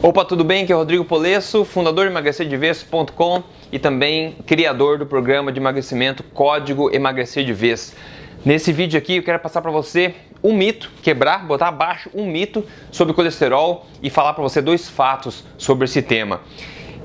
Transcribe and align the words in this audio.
Opa, 0.00 0.24
tudo 0.24 0.44
bem? 0.44 0.62
Aqui 0.62 0.72
é 0.72 0.76
o 0.76 0.78
Rodrigo 0.78 1.04
Polesso, 1.04 1.64
fundador 1.64 2.04
de 2.04 2.12
emagrecerdeves.com 2.12 3.42
e 3.72 3.80
também 3.80 4.36
criador 4.46 4.96
do 4.96 5.04
programa 5.04 5.50
de 5.50 5.58
emagrecimento 5.58 6.22
Código 6.22 6.88
Emagrecer 6.94 7.44
de 7.44 7.52
Vez. 7.52 7.96
Nesse 8.44 8.72
vídeo 8.72 8.96
aqui 8.96 9.16
eu 9.16 9.24
quero 9.24 9.40
passar 9.40 9.60
para 9.60 9.72
você 9.72 10.14
um 10.40 10.54
mito, 10.56 10.88
quebrar, 11.02 11.44
botar 11.44 11.66
abaixo 11.66 12.08
um 12.14 12.24
mito 12.26 12.64
sobre 12.92 13.12
colesterol 13.12 13.86
e 14.00 14.08
falar 14.08 14.34
para 14.34 14.42
você 14.44 14.62
dois 14.62 14.88
fatos 14.88 15.44
sobre 15.58 15.86
esse 15.86 16.00
tema. 16.00 16.42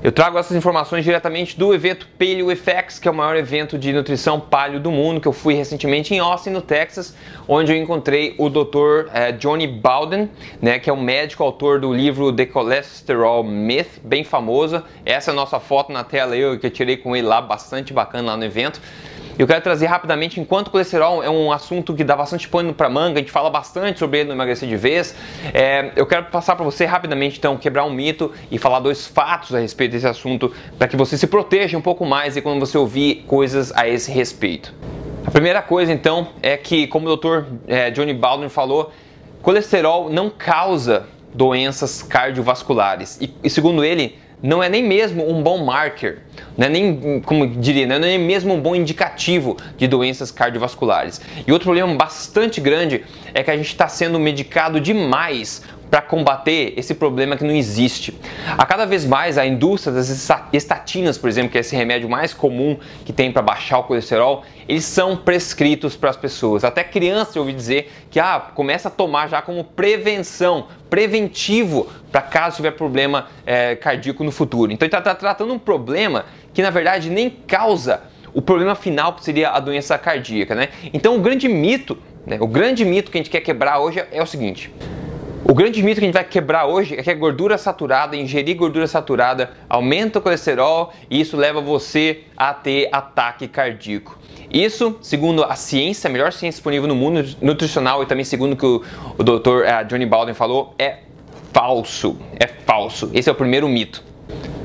Eu 0.04 0.12
trago 0.12 0.36
essas 0.36 0.54
informações 0.54 1.02
diretamente 1.02 1.58
do 1.58 1.72
evento 1.72 2.06
Paleo 2.18 2.54
FX, 2.54 2.98
que 2.98 3.08
é 3.08 3.10
o 3.10 3.14
maior 3.14 3.36
evento 3.36 3.78
de 3.78 3.90
nutrição 3.90 4.38
paleo 4.38 4.78
do 4.78 4.90
mundo, 4.90 5.18
que 5.18 5.26
eu 5.26 5.32
fui 5.32 5.54
recentemente 5.54 6.12
em 6.12 6.18
Austin, 6.18 6.50
no 6.50 6.60
Texas, 6.60 7.16
onde 7.48 7.72
eu 7.72 7.76
encontrei 7.78 8.34
o 8.36 8.50
Dr. 8.50 9.08
Eh, 9.14 9.32
Johnny 9.32 9.66
Bowden, 9.66 10.28
né, 10.60 10.78
que 10.78 10.90
é 10.90 10.92
um 10.92 11.00
médico 11.00 11.42
autor 11.42 11.80
do 11.80 11.90
livro 11.90 12.30
The 12.30 12.46
Cholesterol 12.52 13.42
Myth, 13.42 13.98
bem 14.04 14.24
famoso. 14.24 14.82
Essa 15.06 15.30
é 15.30 15.32
a 15.32 15.34
nossa 15.34 15.58
foto 15.58 15.90
na 15.90 16.04
tela 16.04 16.36
eu 16.36 16.58
que 16.58 16.66
eu 16.66 16.70
tirei 16.70 16.98
com 16.98 17.16
ele 17.16 17.26
lá, 17.26 17.40
bastante 17.40 17.94
bacana 17.94 18.32
lá 18.32 18.36
no 18.36 18.44
evento. 18.44 18.82
Eu 19.36 19.48
quero 19.48 19.60
trazer 19.60 19.86
rapidamente, 19.86 20.40
enquanto 20.40 20.70
colesterol 20.70 21.22
é 21.22 21.28
um 21.28 21.50
assunto 21.50 21.92
que 21.92 22.04
dá 22.04 22.14
bastante 22.14 22.48
pano 22.48 22.72
para 22.72 22.88
manga, 22.88 23.18
a 23.18 23.20
gente 23.20 23.32
fala 23.32 23.50
bastante 23.50 23.98
sobre 23.98 24.20
ele 24.20 24.28
no 24.28 24.34
Emagrecer 24.34 24.68
de 24.68 24.76
Vez, 24.76 25.14
é, 25.52 25.90
eu 25.96 26.06
quero 26.06 26.26
passar 26.26 26.54
para 26.54 26.64
você 26.64 26.84
rapidamente, 26.84 27.38
então, 27.38 27.56
quebrar 27.56 27.84
um 27.84 27.90
mito 27.90 28.30
e 28.48 28.58
falar 28.58 28.78
dois 28.78 29.06
fatos 29.06 29.52
a 29.52 29.58
respeito 29.58 29.90
desse 29.90 30.06
assunto, 30.06 30.52
para 30.78 30.86
que 30.86 30.96
você 30.96 31.18
se 31.18 31.26
proteja 31.26 31.76
um 31.76 31.82
pouco 31.82 32.06
mais 32.06 32.36
e 32.36 32.42
quando 32.42 32.60
você 32.60 32.78
ouvir 32.78 33.24
coisas 33.26 33.72
a 33.72 33.88
esse 33.88 34.10
respeito. 34.12 34.72
A 35.26 35.30
primeira 35.32 35.60
coisa, 35.62 35.92
então, 35.92 36.28
é 36.40 36.56
que, 36.56 36.86
como 36.86 37.08
o 37.08 37.16
Dr. 37.16 37.44
É, 37.66 37.90
Johnny 37.90 38.14
Baldwin 38.14 38.48
falou, 38.48 38.92
colesterol 39.42 40.08
não 40.10 40.30
causa 40.30 41.06
doenças 41.34 42.04
cardiovasculares. 42.04 43.18
E, 43.20 43.34
e 43.42 43.50
segundo 43.50 43.84
ele, 43.84 44.16
não 44.42 44.62
é 44.62 44.68
nem 44.68 44.82
mesmo 44.82 45.28
um 45.28 45.42
bom 45.42 45.64
marker, 45.64 46.18
não 46.56 46.66
é 46.66 46.70
nem, 46.70 47.20
como 47.20 47.46
diria, 47.46 47.86
não 47.86 47.96
é 47.96 47.98
nem 47.98 48.18
mesmo 48.18 48.54
um 48.54 48.60
bom 48.60 48.74
indicativo 48.74 49.56
de 49.76 49.86
doenças 49.86 50.30
cardiovasculares. 50.30 51.20
E 51.46 51.52
outro 51.52 51.66
problema 51.66 51.94
bastante 51.94 52.60
grande 52.60 53.04
é 53.32 53.42
que 53.42 53.50
a 53.50 53.56
gente 53.56 53.68
está 53.68 53.88
sendo 53.88 54.18
medicado 54.18 54.80
demais 54.80 55.62
para 55.94 56.02
combater 56.02 56.74
esse 56.76 56.92
problema 56.92 57.36
que 57.36 57.44
não 57.44 57.54
existe. 57.54 58.18
A 58.58 58.66
cada 58.66 58.84
vez 58.84 59.06
mais 59.06 59.38
a 59.38 59.46
indústria 59.46 59.94
das 59.94 60.08
estatinas, 60.52 61.16
por 61.16 61.28
exemplo, 61.28 61.50
que 61.52 61.56
é 61.56 61.60
esse 61.60 61.76
remédio 61.76 62.08
mais 62.08 62.34
comum 62.34 62.76
que 63.04 63.12
tem 63.12 63.30
para 63.30 63.42
baixar 63.42 63.78
o 63.78 63.84
colesterol, 63.84 64.42
eles 64.68 64.84
são 64.84 65.16
prescritos 65.16 65.94
para 65.94 66.10
as 66.10 66.16
pessoas. 66.16 66.64
Até 66.64 66.82
crianças 66.82 67.36
eu 67.36 67.42
ouvi 67.42 67.52
dizer 67.52 67.92
que 68.10 68.18
ah, 68.18 68.40
começa 68.56 68.88
a 68.88 68.90
tomar 68.90 69.28
já 69.28 69.40
como 69.40 69.62
prevenção, 69.62 70.66
preventivo 70.90 71.86
para 72.10 72.22
caso 72.22 72.56
tiver 72.56 72.72
problema 72.72 73.28
é, 73.46 73.76
cardíaco 73.76 74.24
no 74.24 74.32
futuro. 74.32 74.72
Então 74.72 74.86
ele 74.86 74.92
está 74.92 75.00
tá 75.00 75.14
tratando 75.14 75.54
um 75.54 75.60
problema 75.60 76.24
que 76.52 76.60
na 76.60 76.70
verdade 76.70 77.08
nem 77.08 77.30
causa 77.30 78.02
o 78.32 78.42
problema 78.42 78.74
final 78.74 79.12
que 79.12 79.22
seria 79.22 79.50
a 79.50 79.60
doença 79.60 79.96
cardíaca, 79.96 80.56
né? 80.56 80.70
Então 80.92 81.14
o 81.14 81.20
grande 81.20 81.46
mito, 81.46 81.96
né, 82.26 82.36
o 82.40 82.48
grande 82.48 82.84
mito 82.84 83.12
que 83.12 83.16
a 83.16 83.20
gente 83.20 83.30
quer 83.30 83.42
quebrar 83.42 83.78
hoje 83.78 84.04
é 84.10 84.20
o 84.20 84.26
seguinte: 84.26 84.72
o 85.44 85.52
grande 85.52 85.82
mito 85.82 86.00
que 86.00 86.04
a 86.04 86.08
gente 86.08 86.14
vai 86.14 86.24
quebrar 86.24 86.66
hoje 86.66 86.94
é 86.94 87.02
que 87.02 87.10
a 87.10 87.14
gordura 87.14 87.58
saturada, 87.58 88.16
ingerir 88.16 88.56
gordura 88.56 88.86
saturada, 88.86 89.50
aumenta 89.68 90.18
o 90.18 90.22
colesterol 90.22 90.92
e 91.10 91.20
isso 91.20 91.36
leva 91.36 91.60
você 91.60 92.22
a 92.34 92.54
ter 92.54 92.88
ataque 92.90 93.46
cardíaco. 93.46 94.18
Isso, 94.50 94.96
segundo 95.02 95.44
a 95.44 95.54
ciência, 95.54 96.08
a 96.08 96.12
melhor 96.12 96.32
ciência 96.32 96.56
disponível 96.56 96.88
no 96.88 96.94
mundo 96.94 97.22
nutricional 97.42 98.02
e 98.02 98.06
também 98.06 98.24
segundo 98.24 98.56
que 98.56 98.64
o, 98.64 98.82
o 99.18 99.22
Dr. 99.22 99.64
Uh, 99.64 99.84
Johnny 99.86 100.06
Baldwin 100.06 100.32
falou, 100.32 100.74
é 100.78 101.00
falso. 101.52 102.16
É 102.40 102.46
falso. 102.46 103.10
Esse 103.12 103.28
é 103.28 103.32
o 103.32 103.34
primeiro 103.34 103.68
mito. 103.68 104.02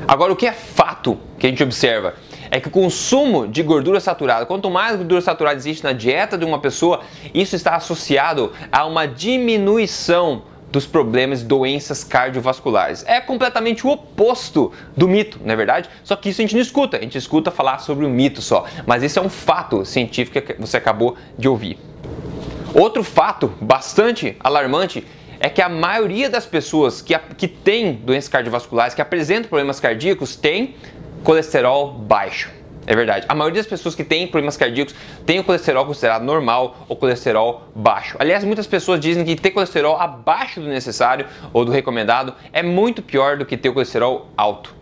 Agora, 0.08 0.32
o 0.32 0.36
que 0.36 0.48
é 0.48 0.54
fato 0.54 1.18
que 1.38 1.46
a 1.46 1.50
gente 1.50 1.62
observa? 1.62 2.14
é 2.52 2.60
que 2.60 2.68
o 2.68 2.72
consumo 2.72 3.48
de 3.48 3.62
gordura 3.62 4.00
saturada, 4.00 4.44
quanto 4.44 4.72
mais 4.72 4.96
gordura 4.96 5.22
saturada 5.22 5.56
existe 5.56 5.84
na 5.84 5.94
dieta 5.94 6.36
de 6.36 6.44
uma 6.44 6.60
pessoa, 6.60 7.02
isso 7.32 7.56
está 7.56 7.76
associado 7.76 8.52
a 8.72 8.86
uma 8.86 9.06
diminuição 9.06 10.42
dos 10.72 10.86
problemas 10.86 11.42
doenças 11.44 12.04
cardiovasculares. 12.04 13.04
É 13.08 13.20
completamente 13.20 13.86
o 13.86 13.92
oposto 13.92 14.72
do 14.96 15.08
mito, 15.08 15.40
não 15.44 15.54
é 15.54 15.56
verdade? 15.56 15.90
Só 16.04 16.16
que 16.16 16.30
isso 16.30 16.42
a 16.42 16.44
gente 16.44 16.56
não 16.56 16.62
escuta, 16.62 16.98
a 16.98 17.02
gente 17.02 17.18
escuta 17.18 17.52
falar 17.52 17.80
sobre 17.80 18.06
o 18.06 18.10
mito 18.10 18.42
só. 18.42 18.66
Mas 18.86 19.04
esse 19.04 19.18
é 19.18 19.22
um 19.22 19.30
fato 19.30 19.84
científico 19.86 20.42
que 20.42 20.54
você 20.60 20.78
acabou 20.78 21.16
de 21.38 21.48
ouvir. 21.48 21.78
Outro 22.74 23.04
fato 23.04 23.52
bastante 23.60 24.36
alarmante 24.40 25.06
é 25.40 25.50
que 25.50 25.62
a 25.62 25.70
maioria 25.70 26.30
das 26.30 26.46
pessoas 26.46 27.02
que, 27.02 27.18
que 27.38 27.48
tem 27.48 27.94
doenças 27.94 28.30
cardiovasculares, 28.30 28.94
que 28.94 29.02
apresentam 29.02 29.50
problemas 29.50 29.80
cardíacos, 29.80 30.36
tem 30.36 30.76
colesterol 31.24 31.92
baixo. 31.94 32.59
É 32.90 32.96
verdade. 32.96 33.28
A 33.30 33.36
maioria 33.36 33.62
das 33.62 33.70
pessoas 33.70 33.94
que 33.94 34.04
têm 34.04 34.26
problemas 34.26 34.58
cardíacos 34.58 34.96
tem 35.24 35.38
o 35.38 35.44
colesterol 35.44 35.86
considerado 35.86 36.24
normal 36.24 36.88
ou 36.90 36.96
colesterol 36.96 37.62
baixo. 37.76 38.18
Aliás, 38.18 38.44
muitas 38.44 38.66
pessoas 38.66 39.00
dizem 39.00 39.24
que 39.24 39.36
ter 39.36 39.52
colesterol 39.52 39.96
abaixo 39.96 40.60
do 40.60 40.68
necessário 40.68 41.28
ou 41.54 41.64
do 41.64 41.72
recomendado 41.72 42.34
é 42.52 42.64
muito 42.64 43.04
pior 43.04 43.38
do 43.38 43.46
que 43.46 43.56
ter 43.56 43.70
o 43.70 43.74
colesterol 43.74 44.26
alto. 44.36 44.74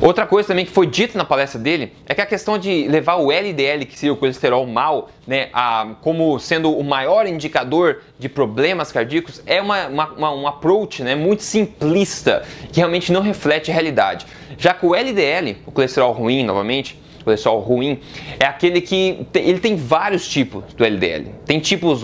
Outra 0.00 0.26
coisa 0.26 0.48
também 0.48 0.64
que 0.64 0.72
foi 0.72 0.88
dita 0.88 1.16
na 1.16 1.24
palestra 1.24 1.60
dele 1.60 1.92
é 2.06 2.16
que 2.16 2.20
a 2.20 2.26
questão 2.26 2.58
de 2.58 2.88
levar 2.88 3.14
o 3.14 3.30
LDL, 3.30 3.86
que 3.86 3.96
seria 3.96 4.12
o 4.12 4.16
colesterol 4.16 4.66
mal, 4.66 5.08
né, 5.24 5.48
a, 5.52 5.94
como 6.02 6.40
sendo 6.40 6.76
o 6.76 6.82
maior 6.82 7.28
indicador 7.28 8.02
de 8.18 8.28
problemas 8.28 8.90
cardíacos, 8.90 9.40
é 9.46 9.62
uma, 9.62 9.86
uma, 9.86 10.06
uma, 10.08 10.32
um 10.32 10.48
approach 10.48 11.00
né, 11.04 11.14
muito 11.14 11.44
simplista, 11.44 12.42
que 12.72 12.80
realmente 12.80 13.12
não 13.12 13.22
reflete 13.22 13.70
a 13.70 13.74
realidade. 13.74 14.26
Já 14.58 14.74
que 14.74 14.84
o 14.84 14.96
LDL, 14.96 15.58
o 15.64 15.70
colesterol 15.70 16.12
ruim, 16.12 16.42
novamente, 16.42 17.05
colesterol 17.26 17.58
ruim, 17.58 17.98
é 18.38 18.46
aquele 18.46 18.80
que 18.80 19.26
ele 19.34 19.58
tem 19.58 19.74
vários 19.74 20.28
tipos 20.28 20.62
do 20.74 20.84
LDL. 20.84 21.34
Tem 21.44 21.58
tipos 21.58 22.02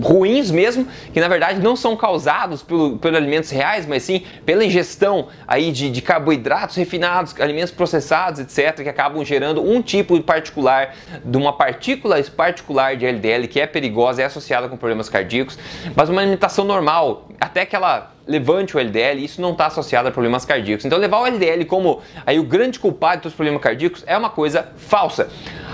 ruins 0.00 0.50
mesmo, 0.52 0.86
que 1.12 1.18
na 1.18 1.26
verdade 1.26 1.60
não 1.60 1.74
são 1.74 1.96
causados 1.96 2.62
pelo, 2.62 2.96
pelos 2.96 3.16
alimentos 3.16 3.50
reais, 3.50 3.84
mas 3.84 4.04
sim 4.04 4.22
pela 4.46 4.64
ingestão 4.64 5.26
aí 5.46 5.72
de, 5.72 5.90
de 5.90 6.00
carboidratos 6.00 6.76
refinados, 6.76 7.34
alimentos 7.40 7.72
processados, 7.72 8.38
etc., 8.38 8.82
que 8.82 8.88
acabam 8.88 9.24
gerando 9.24 9.60
um 9.60 9.82
tipo 9.82 10.20
particular 10.22 10.94
de 11.24 11.36
uma 11.36 11.52
partícula 11.52 12.22
particular 12.22 12.96
de 12.96 13.06
LDL 13.06 13.48
que 13.48 13.60
é 13.60 13.66
perigosa, 13.66 14.22
é 14.22 14.26
associada 14.26 14.68
com 14.68 14.76
problemas 14.76 15.08
cardíacos, 15.08 15.58
mas 15.96 16.08
uma 16.08 16.20
alimentação 16.20 16.64
normal, 16.64 17.28
até 17.40 17.64
que 17.64 17.74
ela 17.74 18.12
levante 18.26 18.76
o 18.76 18.78
LDL, 18.78 19.24
isso 19.24 19.40
não 19.40 19.52
está 19.52 19.66
associado 19.66 20.08
a 20.08 20.12
problemas 20.12 20.44
cardíacos. 20.44 20.84
Então 20.84 20.98
levar 20.98 21.20
o 21.20 21.26
LDL 21.26 21.64
como 21.64 22.00
aí 22.26 22.38
o 22.38 22.44
grande 22.44 22.78
culpado 22.78 23.22
dos 23.22 23.32
problemas 23.32 23.62
cardíacos 23.62 24.04
é 24.06 24.16
uma 24.16 24.28
coisa 24.28 24.68
falsa. 24.76 25.30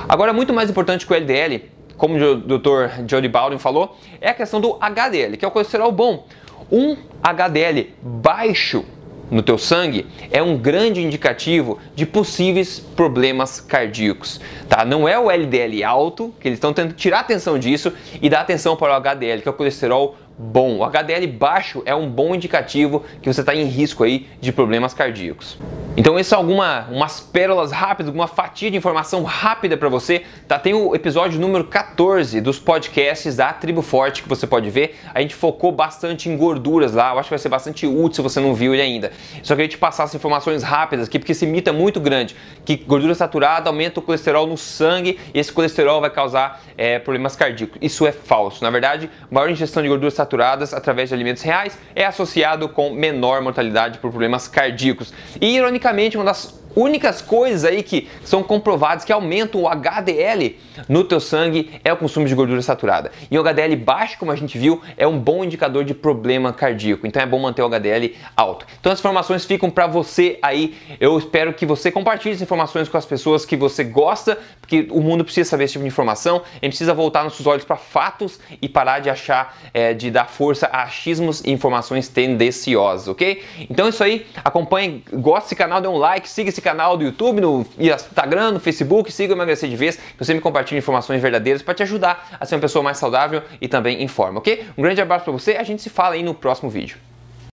Agora, 0.08 0.32
muito 0.32 0.54
mais 0.54 0.70
importante 0.70 1.04
que 1.04 1.12
o 1.12 1.16
LDL, 1.16 1.68
como 1.96 2.16
o 2.16 2.36
Dr. 2.36 3.04
Jody 3.08 3.28
Baldwin 3.28 3.58
falou, 3.58 3.96
é 4.20 4.30
a 4.30 4.34
questão 4.34 4.60
do 4.60 4.78
HDL, 4.80 5.36
que 5.36 5.44
é 5.44 5.48
o 5.48 5.50
colesterol 5.50 5.90
bom. 5.90 6.24
Um 6.70 6.96
HDL 7.22 7.94
baixo 8.00 8.84
no 9.30 9.42
teu 9.42 9.58
sangue 9.58 10.06
é 10.30 10.42
um 10.42 10.56
grande 10.56 11.02
indicativo 11.02 11.78
de 11.94 12.06
possíveis 12.06 12.78
problemas 12.78 13.60
cardíacos, 13.60 14.40
tá? 14.68 14.84
Não 14.84 15.08
é 15.08 15.18
o 15.18 15.30
LDL 15.30 15.82
alto, 15.82 16.32
que 16.40 16.48
eles 16.48 16.58
estão 16.58 16.72
tentando 16.72 16.94
tirar 16.94 17.20
atenção 17.20 17.58
disso 17.58 17.92
e 18.22 18.28
dar 18.28 18.40
atenção 18.40 18.76
para 18.76 18.92
o 18.92 18.96
HDL, 18.96 19.42
que 19.42 19.48
é 19.48 19.50
o 19.50 19.54
colesterol 19.54 20.16
bom. 20.38 20.78
O 20.78 20.84
HDL 20.84 21.26
baixo 21.26 21.82
é 21.86 21.94
um 21.94 22.08
bom 22.08 22.34
indicativo 22.34 23.04
que 23.20 23.32
você 23.32 23.40
está 23.40 23.54
em 23.54 23.64
risco 23.64 24.04
aí 24.04 24.26
de 24.40 24.52
problemas 24.52 24.94
cardíacos. 24.94 25.58
Então 25.98 26.18
essas 26.18 26.26
são 26.26 26.40
algumas 26.40 26.86
umas 26.90 27.20
pérolas 27.20 27.72
rápidas, 27.72 28.12
uma 28.12 28.26
fatia 28.26 28.70
de 28.70 28.76
informação 28.76 29.22
rápida 29.22 29.78
para 29.78 29.88
você. 29.88 30.24
Tá? 30.46 30.58
Tem 30.58 30.74
o 30.74 30.94
episódio 30.94 31.40
número 31.40 31.64
14 31.64 32.38
dos 32.42 32.58
podcasts 32.58 33.36
da 33.36 33.50
Tribo 33.54 33.80
Forte 33.80 34.22
que 34.22 34.28
você 34.28 34.46
pode 34.46 34.68
ver. 34.68 34.98
A 35.14 35.22
gente 35.22 35.34
focou 35.34 35.72
bastante 35.72 36.28
em 36.28 36.36
gorduras 36.36 36.92
lá. 36.92 37.12
Eu 37.12 37.18
acho 37.18 37.28
que 37.28 37.30
vai 37.30 37.38
ser 37.38 37.48
bastante 37.48 37.86
útil 37.86 38.16
se 38.16 38.20
você 38.20 38.40
não 38.40 38.52
viu 38.52 38.74
ele 38.74 38.82
ainda. 38.82 39.10
Só 39.42 39.54
queria 39.54 39.70
te 39.70 39.78
passar 39.78 40.04
as 40.04 40.14
informações 40.14 40.62
rápidas 40.62 41.08
aqui 41.08 41.18
porque 41.18 41.32
esse 41.32 41.46
mito 41.46 41.70
é 41.70 41.72
muito 41.72 41.98
grande. 41.98 42.36
Que 42.62 42.76
gordura 42.76 43.14
saturada 43.14 43.70
aumenta 43.70 43.98
o 43.98 44.02
colesterol 44.02 44.46
no 44.46 44.58
sangue 44.58 45.18
e 45.32 45.38
esse 45.38 45.50
colesterol 45.50 46.02
vai 46.02 46.10
causar 46.10 46.60
é, 46.76 46.98
problemas 46.98 47.34
cardíacos. 47.36 47.78
Isso 47.80 48.06
é 48.06 48.12
falso. 48.12 48.62
Na 48.62 48.68
verdade, 48.68 49.08
maior 49.30 49.48
ingestão 49.48 49.82
de 49.82 49.88
gordura 49.88 50.10
saturadas 50.10 50.74
através 50.74 51.08
de 51.08 51.14
alimentos 51.14 51.42
reais 51.42 51.78
é 51.94 52.04
associado 52.04 52.68
com 52.68 52.90
menor 52.90 53.40
mortalidade 53.40 53.98
por 53.98 54.10
problemas 54.10 54.46
cardíacos. 54.46 55.10
E 55.40 55.56
ironicamente 55.56 55.85
unicamente 55.86 56.16
uma 56.16 56.24
das 56.24 56.52
únicas 56.76 57.22
coisas 57.22 57.64
aí 57.64 57.82
que 57.82 58.08
são 58.22 58.42
comprovadas 58.42 59.04
que 59.04 59.12
aumentam 59.12 59.62
o 59.62 59.68
HDL 59.68 60.56
no 60.88 61.02
teu 61.04 61.18
sangue 61.18 61.70
é 61.82 61.92
o 61.92 61.96
consumo 61.96 62.26
de 62.26 62.34
gordura 62.34 62.60
saturada. 62.60 63.10
E 63.30 63.38
o 63.38 63.42
HDL 63.42 63.74
baixo, 63.76 64.18
como 64.18 64.30
a 64.30 64.36
gente 64.36 64.58
viu, 64.58 64.82
é 64.96 65.06
um 65.06 65.18
bom 65.18 65.42
indicador 65.42 65.84
de 65.84 65.94
problema 65.94 66.52
cardíaco. 66.52 67.06
Então 67.06 67.22
é 67.22 67.26
bom 67.26 67.38
manter 67.38 67.62
o 67.62 67.66
HDL 67.66 68.14
alto. 68.36 68.66
Então 68.78 68.92
as 68.92 68.98
informações 68.98 69.44
ficam 69.44 69.70
para 69.70 69.86
você 69.86 70.38
aí. 70.42 70.76
Eu 71.00 71.16
espero 71.18 71.54
que 71.54 71.64
você 71.64 71.90
compartilhe 71.90 72.34
essas 72.34 72.42
informações 72.42 72.88
com 72.88 72.98
as 72.98 73.06
pessoas 73.06 73.46
que 73.46 73.56
você 73.56 73.82
gosta, 73.82 74.38
porque 74.60 74.86
o 74.90 75.00
mundo 75.00 75.24
precisa 75.24 75.48
saber 75.48 75.64
esse 75.64 75.72
tipo 75.72 75.84
de 75.84 75.88
informação. 75.88 76.36
A 76.36 76.54
gente 76.54 76.70
precisa 76.72 76.92
voltar 76.92 77.24
nossos 77.24 77.46
olhos 77.46 77.64
para 77.64 77.76
fatos 77.76 78.38
e 78.60 78.68
parar 78.68 79.00
de 79.00 79.08
achar, 79.08 79.56
é, 79.72 79.94
de 79.94 80.10
dar 80.10 80.28
força 80.28 80.66
a 80.66 80.82
achismos 80.82 81.42
e 81.44 81.50
informações 81.50 82.08
tendenciosas, 82.08 83.08
ok? 83.08 83.42
Então 83.70 83.86
é 83.86 83.88
isso 83.88 84.04
aí. 84.04 84.26
Acompanhe, 84.44 85.02
goste 85.12 85.46
desse 85.46 85.56
canal, 85.56 85.80
dê 85.80 85.88
um 85.88 85.96
like, 85.96 86.28
siga 86.28 86.50
esse 86.50 86.60
canal 86.66 86.96
do 86.96 87.04
YouTube, 87.04 87.40
no 87.40 87.64
Instagram, 87.78 88.50
no 88.50 88.58
Facebook, 88.58 89.12
siga 89.12 89.32
o 89.32 89.36
Emagrecer 89.36 89.70
de 89.70 89.76
Vez, 89.76 89.94
que 89.94 90.24
você 90.24 90.34
me 90.34 90.40
compartilha 90.40 90.78
informações 90.78 91.22
verdadeiras 91.22 91.62
para 91.62 91.74
te 91.74 91.84
ajudar 91.84 92.36
a 92.40 92.44
ser 92.44 92.56
uma 92.56 92.60
pessoa 92.60 92.82
mais 92.82 92.98
saudável 92.98 93.40
e 93.60 93.68
também 93.68 94.02
em 94.02 94.08
forma, 94.08 94.40
ok? 94.40 94.66
Um 94.76 94.82
grande 94.82 95.00
abraço 95.00 95.22
para 95.22 95.32
você, 95.32 95.52
a 95.52 95.62
gente 95.62 95.80
se 95.80 95.88
fala 95.88 96.16
aí 96.16 96.24
no 96.24 96.34
próximo 96.34 96.68
vídeo. 96.68 97.05